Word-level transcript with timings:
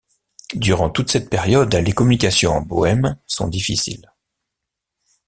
Durant 0.55 0.89
toute 0.89 1.11
cette 1.11 1.29
période, 1.29 1.75
les 1.75 1.91
communications 1.91 2.53
en 2.53 2.61
Bohême 2.63 3.19
sont 3.27 3.47
difficiles. 3.47 4.11